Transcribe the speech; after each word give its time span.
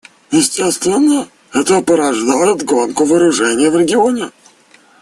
Естественно, 0.31 1.27
это 1.53 1.79
порождает 1.83 2.63
гонку 2.63 3.05
вооружений 3.05 3.69
в 3.69 3.75
регионе. 3.77 4.31